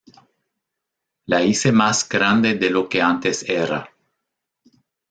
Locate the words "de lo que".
2.55-3.03